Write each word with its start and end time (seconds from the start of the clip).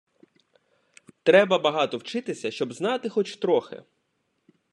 Треба 1.23 1.59
багато 1.59 1.97
вчитися, 1.97 2.51
щоб 2.51 2.73
знати 2.73 3.09
хоч 3.09 3.37
трохи 3.37 3.83